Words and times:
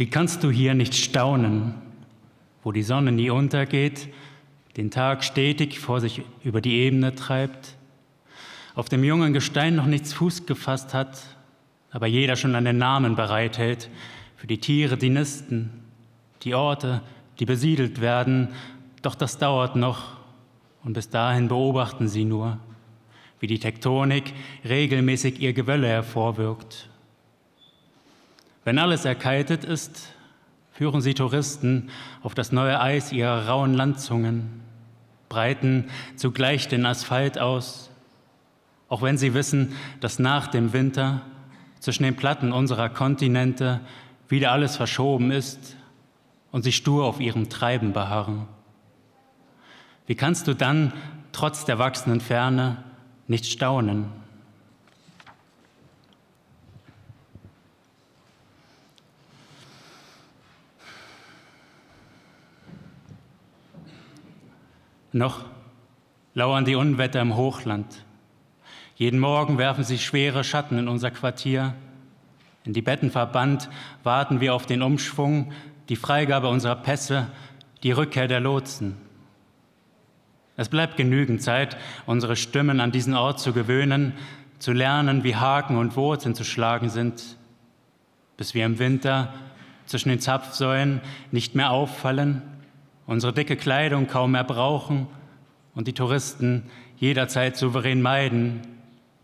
Wie 0.00 0.06
kannst 0.06 0.42
du 0.42 0.50
hier 0.50 0.72
nicht 0.72 0.94
staunen, 0.94 1.74
wo 2.62 2.72
die 2.72 2.82
Sonne 2.82 3.12
nie 3.12 3.28
untergeht, 3.28 4.08
den 4.78 4.90
Tag 4.90 5.22
stetig 5.22 5.78
vor 5.78 6.00
sich 6.00 6.22
über 6.42 6.62
die 6.62 6.76
Ebene 6.76 7.14
treibt, 7.14 7.76
auf 8.74 8.88
dem 8.88 9.04
jungen 9.04 9.34
Gestein 9.34 9.76
noch 9.76 9.84
nichts 9.84 10.14
Fuß 10.14 10.46
gefasst 10.46 10.94
hat, 10.94 11.36
aber 11.90 12.06
jeder 12.06 12.36
schon 12.36 12.54
einen 12.54 12.78
Namen 12.78 13.14
bereithält 13.14 13.90
für 14.36 14.46
die 14.46 14.56
Tiere, 14.56 14.96
die 14.96 15.10
nisten, 15.10 15.68
die 16.44 16.54
Orte, 16.54 17.02
die 17.38 17.44
besiedelt 17.44 18.00
werden, 18.00 18.48
doch 19.02 19.14
das 19.14 19.36
dauert 19.36 19.76
noch 19.76 20.16
und 20.82 20.94
bis 20.94 21.10
dahin 21.10 21.48
beobachten 21.48 22.08
sie 22.08 22.24
nur, 22.24 22.58
wie 23.38 23.48
die 23.48 23.58
Tektonik 23.58 24.32
regelmäßig 24.66 25.40
ihr 25.40 25.52
Gewölle 25.52 25.88
hervorwirkt. 25.88 26.89
Wenn 28.64 28.78
alles 28.78 29.04
erkaltet 29.04 29.64
ist, 29.64 30.12
führen 30.72 31.00
sie 31.00 31.14
Touristen 31.14 31.90
auf 32.22 32.34
das 32.34 32.52
neue 32.52 32.80
Eis 32.80 33.12
ihrer 33.12 33.48
rauen 33.48 33.74
Landzungen, 33.74 34.60
breiten 35.28 35.88
zugleich 36.16 36.68
den 36.68 36.86
Asphalt 36.86 37.38
aus, 37.38 37.90
auch 38.88 39.02
wenn 39.02 39.18
sie 39.18 39.34
wissen, 39.34 39.74
dass 40.00 40.18
nach 40.18 40.46
dem 40.46 40.72
Winter 40.72 41.22
zwischen 41.78 42.02
den 42.02 42.16
Platten 42.16 42.52
unserer 42.52 42.88
Kontinente 42.88 43.80
wieder 44.28 44.52
alles 44.52 44.76
verschoben 44.76 45.30
ist 45.30 45.76
und 46.52 46.62
sie 46.62 46.72
stur 46.72 47.04
auf 47.04 47.20
ihrem 47.20 47.48
Treiben 47.48 47.92
beharren. 47.92 48.46
Wie 50.06 50.14
kannst 50.14 50.48
du 50.48 50.54
dann, 50.54 50.92
trotz 51.32 51.64
der 51.64 51.78
wachsenden 51.78 52.20
Ferne, 52.20 52.78
nicht 53.26 53.46
staunen? 53.46 54.19
Noch 65.12 65.44
lauern 66.34 66.64
die 66.64 66.76
Unwetter 66.76 67.20
im 67.20 67.36
Hochland. 67.36 68.04
Jeden 68.94 69.18
Morgen 69.18 69.58
werfen 69.58 69.82
sie 69.82 69.98
schwere 69.98 70.44
Schatten 70.44 70.78
in 70.78 70.86
unser 70.86 71.10
Quartier. 71.10 71.74
In 72.64 72.74
die 72.74 72.82
Betten 72.82 73.10
verbannt 73.10 73.68
warten 74.04 74.40
wir 74.40 74.54
auf 74.54 74.66
den 74.66 74.82
Umschwung, 74.82 75.52
die 75.88 75.96
Freigabe 75.96 76.48
unserer 76.48 76.76
Pässe, 76.76 77.26
die 77.82 77.90
Rückkehr 77.90 78.28
der 78.28 78.40
Lotsen. 78.40 78.96
Es 80.56 80.68
bleibt 80.68 80.96
genügend 80.96 81.42
Zeit, 81.42 81.76
unsere 82.06 82.36
Stimmen 82.36 82.78
an 82.78 82.92
diesen 82.92 83.14
Ort 83.14 83.40
zu 83.40 83.52
gewöhnen, 83.52 84.12
zu 84.58 84.72
lernen, 84.72 85.24
wie 85.24 85.34
Haken 85.34 85.76
und 85.76 85.96
Wurzeln 85.96 86.34
zu 86.34 86.44
schlagen 86.44 86.90
sind, 86.90 87.36
bis 88.36 88.54
wir 88.54 88.66
im 88.66 88.78
Winter 88.78 89.32
zwischen 89.86 90.10
den 90.10 90.20
Zapfsäulen 90.20 91.00
nicht 91.32 91.54
mehr 91.54 91.70
auffallen 91.70 92.42
unsere 93.10 93.32
dicke 93.32 93.56
Kleidung 93.56 94.06
kaum 94.06 94.30
mehr 94.30 94.44
brauchen 94.44 95.08
und 95.74 95.88
die 95.88 95.94
Touristen 95.94 96.70
jederzeit 96.96 97.56
souverän 97.56 98.00
meiden, 98.00 98.60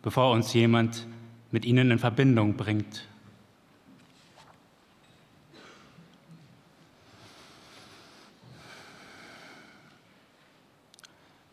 bevor 0.02 0.32
uns 0.32 0.52
jemand 0.54 1.06
mit 1.52 1.64
ihnen 1.64 1.92
in 1.92 2.00
Verbindung 2.00 2.56
bringt. 2.56 3.06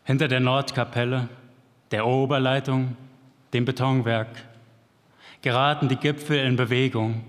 Hinter 0.02 0.26
der 0.26 0.40
Nordkapelle, 0.40 1.28
der 1.92 2.04
Oberleitung, 2.04 2.96
dem 3.52 3.64
Betonwerk 3.64 4.44
geraten 5.40 5.88
die 5.88 5.96
Gipfel 5.96 6.38
in 6.40 6.56
Bewegung, 6.56 7.22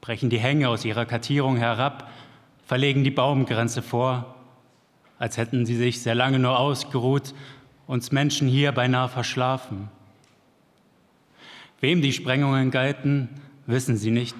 brechen 0.00 0.30
die 0.30 0.40
Hänge 0.40 0.70
aus 0.70 0.86
ihrer 0.86 1.04
Kartierung 1.04 1.58
herab 1.58 2.10
verlegen 2.64 3.04
die 3.04 3.10
Baumgrenze 3.10 3.82
vor, 3.82 4.34
als 5.18 5.36
hätten 5.36 5.66
sie 5.66 5.76
sich 5.76 6.02
sehr 6.02 6.14
lange 6.14 6.38
nur 6.38 6.58
ausgeruht, 6.58 7.34
uns 7.86 8.12
Menschen 8.12 8.48
hier 8.48 8.72
beinahe 8.72 9.08
verschlafen. 9.08 9.88
Wem 11.80 12.00
die 12.00 12.12
Sprengungen 12.12 12.70
galten, 12.70 13.28
wissen 13.66 13.96
sie 13.96 14.10
nicht 14.10 14.36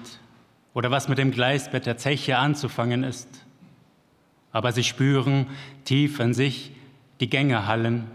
oder 0.73 0.91
was 0.91 1.07
mit 1.07 1.17
dem 1.17 1.31
Gleisbett 1.31 1.85
der 1.85 1.97
Zeche 1.97 2.37
anzufangen 2.37 3.03
ist. 3.03 3.27
Aber 4.51 4.71
sie 4.71 4.83
spüren 4.83 5.47
tief 5.85 6.19
in 6.19 6.33
sich 6.33 6.71
die 7.19 7.29
Gänge 7.29 7.67
hallen, 7.67 8.07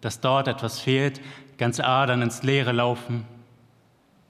dass 0.00 0.20
dort 0.20 0.48
etwas 0.48 0.80
fehlt, 0.80 1.20
ganze 1.58 1.84
Adern 1.84 2.22
ins 2.22 2.42
Leere 2.42 2.72
laufen. 2.72 3.24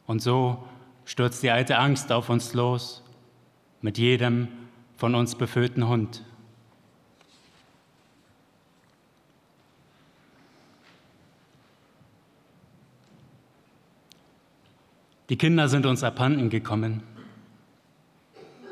Und 0.06 0.20
so 0.20 0.64
stürzt 1.04 1.42
die 1.42 1.50
alte 1.50 1.78
Angst 1.78 2.12
auf 2.12 2.28
uns 2.28 2.54
los, 2.54 3.02
mit 3.80 3.98
jedem 3.98 4.48
von 4.96 5.14
uns 5.14 5.34
befüllten 5.34 5.88
Hund. 5.88 6.22
Die 15.28 15.36
Kinder 15.36 15.68
sind 15.68 15.86
uns 15.86 16.04
abhanden 16.04 16.50
gekommen. 16.50 17.02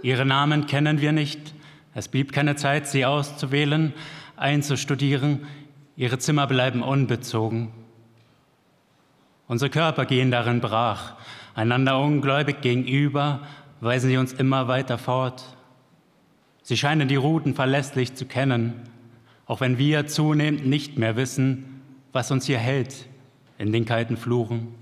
Ihre 0.03 0.25
Namen 0.25 0.67
kennen 0.67 1.01
wir 1.01 1.13
nicht. 1.13 1.55
Es 1.95 2.09
blieb 2.09 2.33
keine 2.33 2.57
Zeit, 2.57 2.87
sie 2.87 3.05
auszuwählen, 3.05 3.93
einzustudieren. 4.37 5.47
Ihre 5.97 6.19
Zimmer 6.19 6.47
bleiben 6.47 6.83
unbezogen. 6.83 7.73
Unsere 9.47 9.71
Körper 9.71 10.07
gehen 10.07 10.31
darin 10.31 10.61
brach, 10.61 11.15
einander 11.55 11.99
ungläubig 11.99 12.61
gegenüber, 12.61 13.41
weisen 13.81 14.09
sie 14.09 14.17
uns 14.17 14.33
immer 14.33 14.69
weiter 14.69 14.97
fort. 14.97 15.57
Sie 16.65 16.79
scheinen 16.79 17.09
die 17.09 17.17
Routen 17.17 17.55
verlässlich 17.55 18.15
zu 18.15 18.25
kennen, 18.25 18.89
auch 19.45 19.61
wenn 19.61 19.77
wir 19.77 20.07
zunehmend 20.07 20.67
nicht 20.67 20.97
mehr 20.97 21.15
wissen, 21.15 21.83
was 22.11 22.31
uns 22.31 22.47
hier 22.47 22.59
hält 22.59 23.07
in 23.59 23.71
den 23.71 23.85
kalten 23.85 24.17
Fluren. 24.17 24.75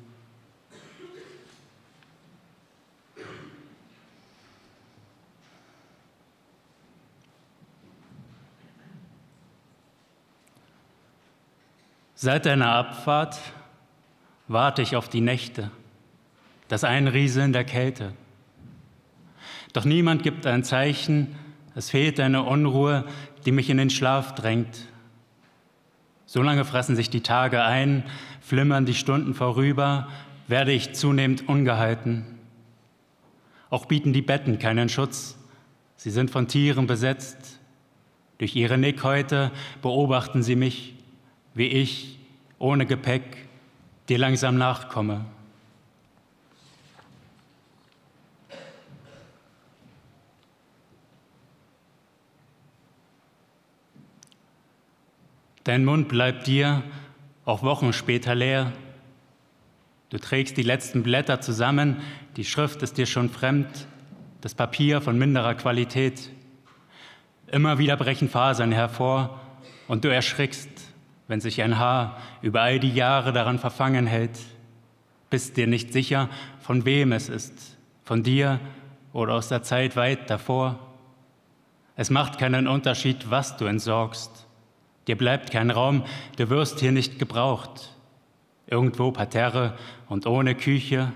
Seit 12.14 12.46
deiner 12.46 12.70
Abfahrt 12.70 13.40
warte 14.46 14.82
ich 14.82 14.94
auf 14.94 15.08
die 15.08 15.20
Nächte, 15.20 15.72
das 16.68 16.84
Einrieseln 16.84 17.52
der 17.52 17.64
Kälte. 17.64 18.12
Doch 19.72 19.84
niemand 19.84 20.22
gibt 20.22 20.46
ein 20.46 20.62
Zeichen, 20.62 21.34
es 21.74 21.90
fehlt 21.90 22.20
eine 22.20 22.42
Unruhe, 22.42 23.04
die 23.44 23.52
mich 23.52 23.70
in 23.70 23.78
den 23.78 23.90
Schlaf 23.90 24.34
drängt. 24.34 24.88
So 26.26 26.42
lange 26.42 26.64
fressen 26.64 26.96
sich 26.96 27.10
die 27.10 27.20
Tage 27.20 27.62
ein, 27.62 28.04
flimmern 28.40 28.86
die 28.86 28.94
Stunden 28.94 29.34
vorüber, 29.34 30.08
werde 30.48 30.72
ich 30.72 30.94
zunehmend 30.94 31.48
ungehalten. 31.48 32.24
Auch 33.70 33.86
bieten 33.86 34.12
die 34.12 34.22
Betten 34.22 34.58
keinen 34.58 34.88
Schutz. 34.88 35.38
Sie 35.96 36.10
sind 36.10 36.30
von 36.30 36.48
Tieren 36.48 36.86
besetzt. 36.86 37.58
Durch 38.38 38.56
ihre 38.56 38.76
Nickhäute 38.76 39.50
beobachten 39.80 40.42
sie 40.42 40.56
mich, 40.56 40.94
wie 41.54 41.68
ich 41.68 42.18
ohne 42.58 42.86
Gepäck 42.86 43.48
dir 44.08 44.18
langsam 44.18 44.58
nachkomme. 44.58 45.24
Dein 55.64 55.84
Mund 55.84 56.08
bleibt 56.08 56.46
dir 56.48 56.82
auch 57.44 57.62
Wochen 57.62 57.92
später 57.92 58.34
leer. 58.34 58.72
Du 60.10 60.18
trägst 60.18 60.56
die 60.56 60.62
letzten 60.62 61.02
Blätter 61.02 61.40
zusammen, 61.40 61.98
die 62.36 62.44
Schrift 62.44 62.82
ist 62.82 62.98
dir 62.98 63.06
schon 63.06 63.30
fremd, 63.30 63.86
das 64.40 64.54
Papier 64.54 65.00
von 65.00 65.16
minderer 65.16 65.54
Qualität. 65.54 66.30
Immer 67.46 67.78
wieder 67.78 67.96
brechen 67.96 68.28
Fasern 68.28 68.72
hervor 68.72 69.40
und 69.86 70.04
du 70.04 70.08
erschrickst, 70.08 70.68
wenn 71.28 71.40
sich 71.40 71.62
ein 71.62 71.78
Haar 71.78 72.18
über 72.42 72.62
all 72.62 72.80
die 72.80 72.92
Jahre 72.92 73.32
daran 73.32 73.58
verfangen 73.58 74.06
hält. 74.06 74.38
Bist 75.30 75.56
dir 75.56 75.66
nicht 75.66 75.92
sicher, 75.92 76.28
von 76.60 76.84
wem 76.84 77.12
es 77.12 77.28
ist, 77.28 77.78
von 78.04 78.22
dir 78.22 78.58
oder 79.12 79.34
aus 79.34 79.48
der 79.48 79.62
Zeit 79.62 79.94
weit 79.94 80.28
davor. 80.28 80.78
Es 81.94 82.10
macht 82.10 82.38
keinen 82.38 82.66
Unterschied, 82.66 83.30
was 83.30 83.56
du 83.56 83.66
entsorgst. 83.66 84.46
Dir 85.06 85.16
bleibt 85.16 85.50
kein 85.50 85.70
Raum, 85.70 86.04
du 86.36 86.48
wirst 86.50 86.80
hier 86.80 86.92
nicht 86.92 87.18
gebraucht. 87.18 87.94
Irgendwo 88.66 89.10
Parterre 89.10 89.76
und 90.08 90.26
ohne 90.26 90.54
Küche, 90.54 91.12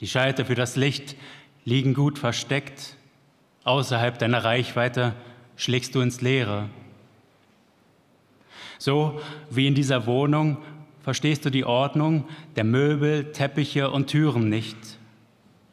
die 0.00 0.06
Schalter 0.06 0.44
für 0.44 0.54
das 0.54 0.76
Licht 0.76 1.16
liegen 1.64 1.94
gut 1.94 2.18
versteckt. 2.18 2.96
Außerhalb 3.64 4.18
deiner 4.18 4.44
Reichweite 4.44 5.14
schlägst 5.56 5.94
du 5.94 6.00
ins 6.00 6.20
Leere. 6.20 6.68
So 8.78 9.20
wie 9.50 9.66
in 9.66 9.74
dieser 9.74 10.06
Wohnung 10.06 10.58
verstehst 11.02 11.44
du 11.44 11.50
die 11.50 11.64
Ordnung 11.64 12.24
der 12.54 12.64
Möbel, 12.64 13.32
Teppiche 13.32 13.90
und 13.90 14.06
Türen 14.06 14.48
nicht. 14.48 14.76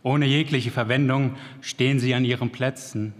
Ohne 0.01 0.25
jegliche 0.25 0.71
Verwendung 0.71 1.35
stehen 1.61 1.99
sie 1.99 2.15
an 2.15 2.25
ihren 2.25 2.51
Plätzen, 2.51 3.13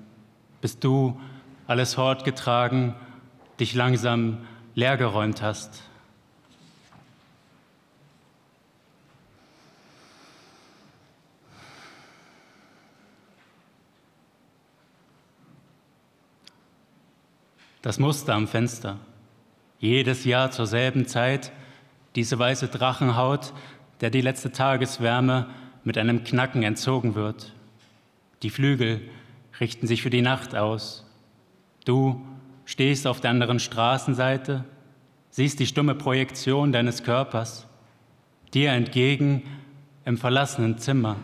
bis 0.62 0.80
du, 0.80 1.20
alles 1.68 1.96
fortgetragen, 1.96 2.96
dich 3.60 3.74
langsam 3.74 4.40
leergeräumt 4.74 5.42
hast. 5.42 5.84
Das 17.82 18.00
Muster 18.00 18.34
am 18.34 18.48
Fenster. 18.48 18.98
Jedes 19.80 20.26
Jahr 20.26 20.50
zur 20.50 20.66
selben 20.66 21.08
Zeit 21.08 21.52
diese 22.16 22.40
weiße 22.40 22.68
Drachenhaut, 22.68 23.54
der 24.02 24.10
die 24.10 24.22
letzte 24.22 24.52
Tageswärme 24.52 25.48
mit 25.84 25.98
einem 25.98 26.24
Knacken 26.24 26.64
entzogen 26.64 27.14
wird. 27.14 27.54
Die 28.42 28.50
Flügel 28.50 29.02
richten 29.60 29.86
sich 29.86 30.02
für 30.02 30.10
die 30.10 30.24
Nacht 30.24 30.56
aus. 30.56 31.06
Du 31.86 32.26
stehst 32.66 33.08
auf 33.08 33.22
der 33.22 33.32
anderen 33.32 33.60
Straßenseite, 33.60 34.66
siehst 35.30 35.60
die 35.60 35.68
stumme 35.68 35.96
Projektion 35.96 36.72
deines 36.72 37.04
Körpers, 37.04 37.68
dir 38.54 38.72
entgegen 38.72 39.44
im 40.04 40.18
verlassenen 40.18 40.78
Zimmer. 40.78 41.18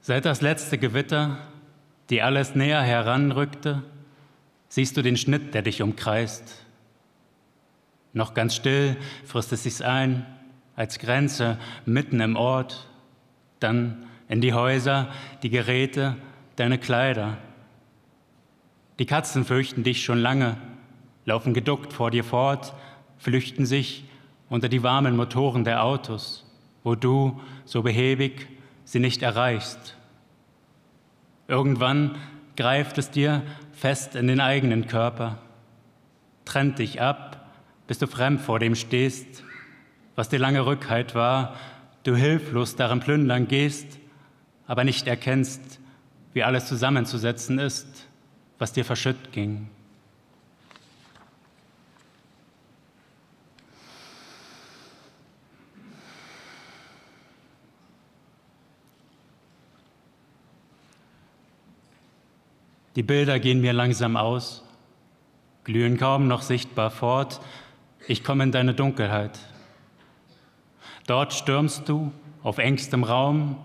Seit 0.00 0.24
das 0.24 0.40
letzte 0.40 0.78
Gewitter, 0.78 1.38
die 2.10 2.22
alles 2.22 2.54
näher 2.54 2.80
heranrückte, 2.80 3.82
siehst 4.68 4.96
du 4.96 5.02
den 5.02 5.16
Schnitt, 5.16 5.52
der 5.52 5.62
dich 5.62 5.82
umkreist. 5.82 6.64
Noch 8.12 8.32
ganz 8.32 8.54
still 8.54 8.96
frisst 9.24 9.52
es 9.52 9.64
sich 9.64 9.84
ein, 9.84 10.24
als 10.76 10.98
Grenze 10.98 11.58
mitten 11.86 12.20
im 12.20 12.36
Ort, 12.36 12.86
dann 13.58 14.06
in 14.28 14.40
die 14.40 14.52
Häuser, 14.52 15.08
die 15.42 15.50
Geräte, 15.50 16.16
deine 16.56 16.78
Kleider. 16.78 17.38
Die 18.98 19.06
Katzen 19.06 19.44
fürchten 19.44 19.82
dich 19.82 20.04
schon 20.04 20.18
lange, 20.18 20.56
laufen 21.24 21.54
geduckt 21.54 21.92
vor 21.92 22.10
dir 22.10 22.24
fort, 22.24 22.74
flüchten 23.18 23.66
sich 23.66 24.04
unter 24.48 24.68
die 24.68 24.82
warmen 24.82 25.16
Motoren 25.16 25.64
der 25.64 25.82
Autos, 25.82 26.44
wo 26.84 26.94
du, 26.94 27.40
so 27.64 27.82
behäbig, 27.82 28.46
sie 28.84 29.00
nicht 29.00 29.22
erreichst. 29.22 29.96
Irgendwann 31.48 32.16
greift 32.56 32.98
es 32.98 33.10
dir 33.10 33.42
fest 33.72 34.14
in 34.14 34.26
den 34.26 34.40
eigenen 34.40 34.86
Körper, 34.86 35.38
trennt 36.44 36.78
dich 36.78 37.00
ab, 37.00 37.50
bis 37.86 37.98
du 37.98 38.06
fremd 38.06 38.40
vor 38.40 38.58
dem 38.58 38.74
stehst, 38.74 39.44
was 40.16 40.30
dir 40.30 40.38
lange 40.38 40.64
Rückhalt 40.64 41.14
war, 41.14 41.54
du 42.02 42.16
hilflos 42.16 42.74
darin 42.74 43.00
plündern 43.00 43.46
gehst, 43.46 43.86
aber 44.66 44.82
nicht 44.82 45.06
erkennst, 45.06 45.78
wie 46.32 46.42
alles 46.42 46.66
zusammenzusetzen 46.66 47.58
ist, 47.58 48.06
was 48.58 48.72
dir 48.72 48.84
verschütt 48.84 49.32
ging. 49.32 49.68
Die 62.96 63.02
Bilder 63.02 63.38
gehen 63.38 63.60
mir 63.60 63.74
langsam 63.74 64.16
aus, 64.16 64.64
glühen 65.64 65.98
kaum 65.98 66.28
noch 66.28 66.40
sichtbar 66.40 66.90
fort. 66.90 67.42
Ich 68.08 68.24
komme 68.24 68.44
in 68.44 68.52
deine 68.52 68.72
Dunkelheit. 68.72 69.38
Dort 71.06 71.32
stürmst 71.32 71.88
du 71.88 72.12
auf 72.42 72.58
engstem 72.58 73.04
Raum, 73.04 73.56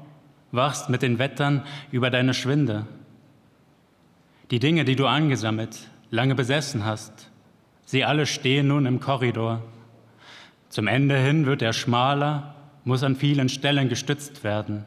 wachst 0.52 0.90
mit 0.90 1.02
den 1.02 1.20
Wettern 1.20 1.64
über 1.92 2.10
deine 2.10 2.34
Schwinde. 2.34 2.86
Die 4.52 4.60
Dinge, 4.60 4.86
die 4.86 4.96
du 4.96 5.08
angesammelt, 5.08 5.88
lange 6.10 6.36
besessen 6.36 6.86
hast, 6.86 7.32
sie 7.86 8.04
alle 8.04 8.26
stehen 8.26 8.68
nun 8.68 8.86
im 8.86 9.00
Korridor. 9.00 9.62
Zum 10.70 10.88
Ende 10.88 11.18
hin 11.18 11.46
wird 11.46 11.62
er 11.62 11.74
schmaler, 11.74 12.56
muss 12.84 13.04
an 13.04 13.16
vielen 13.16 13.50
Stellen 13.50 13.90
gestützt 13.90 14.44
werden. 14.44 14.86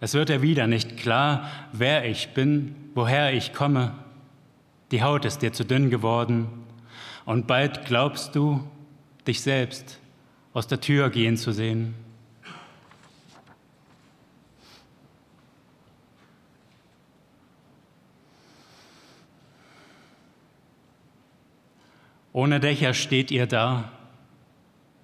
Es 0.00 0.14
wird 0.14 0.28
dir 0.28 0.42
wieder 0.42 0.66
nicht 0.66 0.96
klar, 0.96 1.48
wer 1.72 2.04
ich 2.04 2.30
bin, 2.34 2.74
woher 2.94 3.32
ich 3.32 3.52
komme. 3.52 3.92
Die 4.90 5.02
Haut 5.02 5.24
ist 5.24 5.40
dir 5.40 5.52
zu 5.52 5.64
dünn 5.64 5.88
geworden 5.90 6.48
und 7.24 7.46
bald 7.46 7.84
glaubst 7.86 8.34
du, 8.34 8.62
dich 9.26 9.40
selbst 9.40 10.00
aus 10.54 10.66
der 10.66 10.80
Tür 10.80 11.10
gehen 11.10 11.36
zu 11.36 11.52
sehen. 11.52 11.94
Ohne 22.32 22.58
Dächer 22.60 22.94
steht 22.94 23.30
ihr 23.30 23.46
da, 23.46 23.90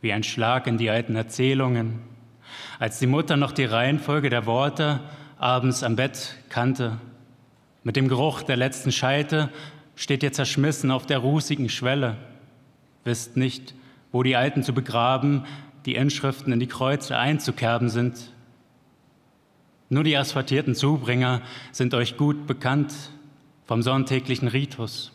wie 0.00 0.12
ein 0.12 0.22
Schlag 0.22 0.66
in 0.66 0.78
die 0.78 0.88
alten 0.88 1.14
Erzählungen 1.14 2.08
als 2.78 2.98
die 2.98 3.06
Mutter 3.06 3.36
noch 3.36 3.52
die 3.52 3.64
Reihenfolge 3.64 4.30
der 4.30 4.46
Worte 4.46 5.00
abends 5.38 5.82
am 5.82 5.96
Bett 5.96 6.36
kannte. 6.48 6.98
Mit 7.84 7.96
dem 7.96 8.08
Geruch 8.08 8.42
der 8.42 8.56
letzten 8.56 8.90
Scheite 8.90 9.50
steht 9.96 10.22
ihr 10.22 10.32
zerschmissen 10.32 10.90
auf 10.90 11.06
der 11.06 11.18
rußigen 11.18 11.68
Schwelle, 11.68 12.16
wisst 13.04 13.36
nicht, 13.36 13.74
wo 14.12 14.22
die 14.22 14.36
Alten 14.36 14.62
zu 14.62 14.72
begraben, 14.72 15.44
die 15.86 15.94
Inschriften 15.94 16.52
in 16.52 16.60
die 16.60 16.66
Kreuze 16.66 17.16
einzukerben 17.16 17.88
sind. 17.88 18.32
Nur 19.88 20.04
die 20.04 20.16
asphaltierten 20.16 20.74
Zubringer 20.74 21.42
sind 21.72 21.94
euch 21.94 22.16
gut 22.16 22.46
bekannt 22.46 22.94
vom 23.66 23.82
sonntäglichen 23.82 24.48
Ritus. 24.48 25.12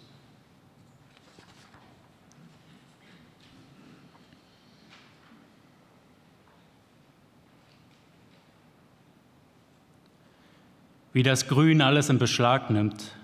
wie 11.15 11.23
das 11.23 11.47
Grün 11.47 11.81
alles 11.81 12.09
in 12.09 12.17
Beschlag 12.17 12.69
nimmt. 12.69 13.15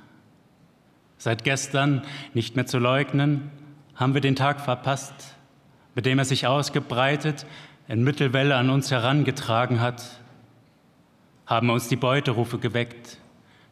Seit 1.18 1.44
gestern 1.44 2.03
nicht 2.33 2.56
mehr 2.56 2.65
zu 2.65 2.79
leugnen, 2.79 3.51
haben 3.95 4.13
wir 4.13 4.21
den 4.21 4.38
Tag 4.38 4.62
verpasst, 4.62 5.35
mit 5.95 6.06
dem 6.06 6.19
er 6.19 6.26
sich 6.26 6.48
ausgebreitet 6.48 7.45
in 7.88 8.04
Mittelwelle 8.04 8.56
an 8.56 8.69
uns 8.69 8.92
herangetragen 8.92 9.81
hat, 9.81 10.04
haben 11.45 11.69
uns 11.69 11.88
die 11.88 11.95
Beuterufe 11.95 12.60
geweckt, 12.60 13.18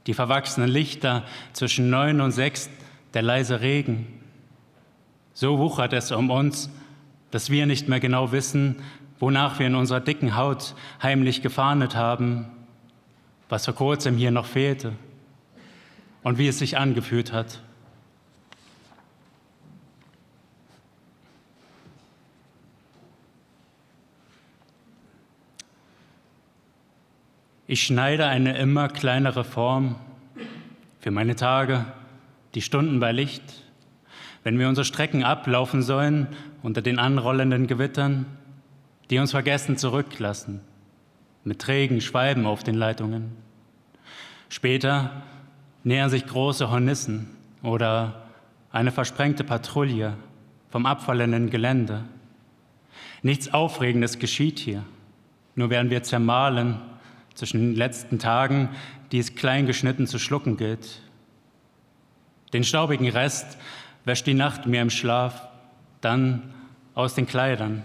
die 0.08 0.14
verwachsenen 0.14 0.70
Lichter 0.70 1.24
zwischen 1.54 1.90
neun 1.90 2.20
und 2.22 2.32
sechs, 2.32 2.70
der 3.14 3.22
leise 3.22 3.62
Regen. 3.62 4.08
So 5.34 5.58
wuchert 5.60 5.94
es 5.94 6.12
um 6.12 6.30
uns, 6.30 6.70
dass 7.32 7.50
wir 7.50 7.66
nicht 7.66 7.88
mehr 7.88 8.00
genau 8.00 8.32
wissen, 8.32 8.78
wonach 9.20 9.60
wir 9.60 9.68
in 9.68 9.76
unserer 9.76 10.02
dicken 10.02 10.36
Haut 10.36 10.76
heimlich 11.02 11.42
gefahndet 11.42 11.96
haben 11.96 12.48
was 13.50 13.66
vor 13.66 13.74
kurzem 13.74 14.16
hier 14.16 14.32
noch 14.32 14.46
fehlte 14.46 14.94
und 16.24 16.38
wie 16.38 16.48
es 16.48 16.60
sich 16.60 16.78
angefühlt 16.78 17.34
hat. 17.34 17.62
Ich 27.72 27.84
schneide 27.84 28.26
eine 28.26 28.58
immer 28.58 28.88
kleinere 28.88 29.44
Form 29.44 29.96
für 31.02 31.12
meine 31.12 31.36
Tage, 31.36 31.86
die 32.56 32.64
Stunden 32.64 33.00
bei 33.00 33.12
Licht, 33.12 33.44
wenn 34.42 34.58
wir 34.58 34.68
unsere 34.68 34.86
Strecken 34.86 35.24
ablaufen 35.24 35.84
sollen 35.84 36.30
unter 36.64 36.82
den 36.82 36.98
anrollenden 36.98 37.68
Gewittern, 37.68 38.26
die 39.12 39.20
uns 39.20 39.30
vergessen 39.30 39.78
zurücklassen 39.78 40.62
mit 41.44 41.60
trägen 41.62 42.02
Schwalben 42.02 42.48
auf 42.48 42.64
den 42.64 42.74
Leitungen. 42.74 43.34
Später 44.50 45.22
nähern 45.84 46.10
sich 46.10 46.26
große 46.26 46.72
Hornissen 46.72 47.30
oder 47.62 48.24
eine 48.72 48.92
versprengte 48.92 49.44
Patrouille 49.44 50.16
vom 50.72 50.88
abfallenden 50.88 51.52
Gelände. 51.52 52.04
Nichts 53.22 53.54
Aufregendes 53.54 54.18
geschieht 54.18 54.58
hier, 54.58 54.84
nur 55.54 55.70
werden 55.70 55.92
wir 55.92 56.02
zermahlen 56.02 56.82
zwischen 57.40 57.62
den 57.62 57.76
letzten 57.76 58.20
Tagen, 58.20 58.70
die 59.12 59.18
es 59.18 59.34
kleingeschnitten 59.34 60.08
zu 60.08 60.20
schlucken 60.20 60.58
gilt. 60.58 61.02
Den 62.54 62.64
staubigen 62.64 63.08
Rest 63.08 63.58
wäscht 64.06 64.28
die 64.28 64.34
Nacht 64.34 64.66
mir 64.66 64.82
im 64.82 64.90
Schlaf, 64.90 65.48
dann 66.02 66.54
aus 66.96 67.16
den 67.16 67.26
Kleidern. 67.26 67.84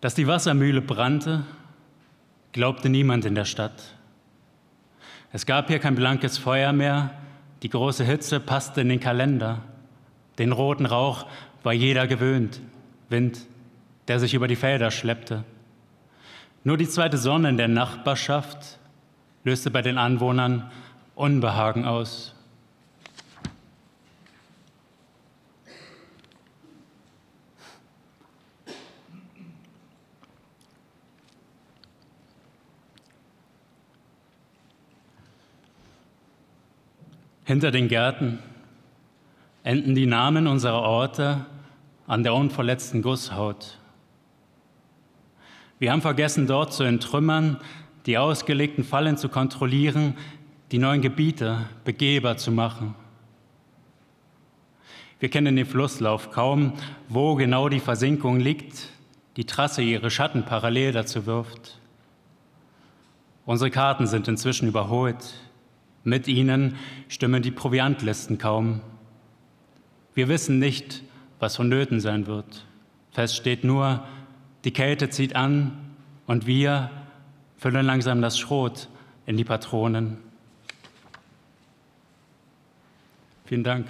Dass 0.00 0.14
die 0.14 0.26
Wassermühle 0.26 0.80
brannte, 0.80 1.44
glaubte 2.52 2.88
niemand 2.88 3.26
in 3.26 3.34
der 3.34 3.44
Stadt. 3.44 3.94
Es 5.30 5.46
gab 5.46 5.68
hier 5.68 5.78
kein 5.78 5.94
blankes 5.94 6.38
Feuer 6.38 6.72
mehr, 6.72 7.14
die 7.62 7.68
große 7.68 8.04
Hitze 8.04 8.40
passte 8.40 8.80
in 8.80 8.88
den 8.88 9.00
Kalender. 9.00 9.60
Den 10.38 10.52
roten 10.52 10.86
Rauch 10.86 11.26
war 11.62 11.72
jeder 11.72 12.06
gewöhnt, 12.06 12.60
Wind, 13.08 13.46
der 14.08 14.18
sich 14.18 14.34
über 14.34 14.48
die 14.48 14.56
Felder 14.56 14.90
schleppte. 14.90 15.44
Nur 16.64 16.76
die 16.76 16.88
zweite 16.88 17.18
Sonne 17.18 17.48
in 17.48 17.56
der 17.56 17.68
Nachbarschaft 17.68 18.78
löste 19.44 19.70
bei 19.70 19.82
den 19.82 19.98
Anwohnern 19.98 20.70
Unbehagen 21.14 21.84
aus. 21.84 22.34
Hinter 37.50 37.72
den 37.72 37.88
Gärten 37.88 38.38
enden 39.64 39.96
die 39.96 40.06
Namen 40.06 40.46
unserer 40.46 40.82
Orte 40.82 41.46
an 42.06 42.22
der 42.22 42.32
unverletzten 42.32 43.02
Gusshaut. 43.02 43.76
Wir 45.80 45.90
haben 45.90 46.00
vergessen, 46.00 46.46
dort 46.46 46.72
zu 46.72 46.84
entrümmern, 46.84 47.56
die 48.06 48.18
ausgelegten 48.18 48.84
Fallen 48.84 49.16
zu 49.16 49.28
kontrollieren, 49.28 50.16
die 50.70 50.78
neuen 50.78 51.02
Gebiete 51.02 51.66
begehbar 51.84 52.36
zu 52.36 52.52
machen. 52.52 52.94
Wir 55.18 55.28
kennen 55.28 55.56
den 55.56 55.66
Flusslauf 55.66 56.30
kaum, 56.30 56.74
wo 57.08 57.34
genau 57.34 57.68
die 57.68 57.80
Versinkung 57.80 58.38
liegt, 58.38 58.90
die 59.36 59.44
Trasse 59.44 59.82
ihre 59.82 60.12
Schatten 60.12 60.44
parallel 60.44 60.92
dazu 60.92 61.26
wirft. 61.26 61.80
Unsere 63.44 63.72
Karten 63.72 64.06
sind 64.06 64.28
inzwischen 64.28 64.68
überholt. 64.68 65.34
Mit 66.02 66.28
ihnen 66.28 66.76
stimmen 67.08 67.42
die 67.42 67.50
Proviantlisten 67.50 68.38
kaum. 68.38 68.80
Wir 70.14 70.28
wissen 70.28 70.58
nicht, 70.58 71.02
was 71.38 71.56
vonnöten 71.56 72.00
sein 72.00 72.26
wird. 72.26 72.66
Fest 73.12 73.36
steht 73.36 73.64
nur, 73.64 74.06
die 74.64 74.72
Kälte 74.72 75.10
zieht 75.10 75.36
an 75.36 75.72
und 76.26 76.46
wir 76.46 76.90
füllen 77.56 77.84
langsam 77.84 78.22
das 78.22 78.38
Schrot 78.38 78.88
in 79.26 79.36
die 79.36 79.44
Patronen. 79.44 80.18
Vielen 83.44 83.64
Dank. 83.64 83.86